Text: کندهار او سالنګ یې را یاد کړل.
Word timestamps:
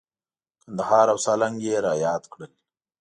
کندهار 0.61 1.07
او 1.13 1.17
سالنګ 1.25 1.57
یې 1.67 1.77
را 1.85 1.93
یاد 2.05 2.23
کړل. 2.31 2.51